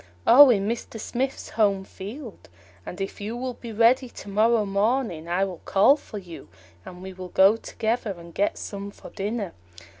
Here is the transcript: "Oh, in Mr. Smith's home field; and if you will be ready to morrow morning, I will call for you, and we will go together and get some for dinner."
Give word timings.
"Oh, 0.25 0.49
in 0.49 0.67
Mr. 0.67 0.99
Smith's 0.99 1.49
home 1.49 1.83
field; 1.83 2.49
and 2.87 2.99
if 2.99 3.21
you 3.21 3.37
will 3.37 3.53
be 3.53 3.71
ready 3.71 4.09
to 4.09 4.29
morrow 4.29 4.65
morning, 4.65 5.27
I 5.29 5.45
will 5.45 5.61
call 5.63 5.95
for 5.95 6.17
you, 6.17 6.49
and 6.83 7.03
we 7.03 7.13
will 7.13 7.29
go 7.29 7.55
together 7.55 8.15
and 8.17 8.33
get 8.33 8.57
some 8.57 8.89
for 8.89 9.11
dinner." 9.11 9.53